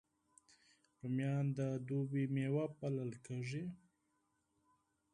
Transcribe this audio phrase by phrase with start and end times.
[0.99, 3.63] رومیان د دوبي میوه بلل کېږي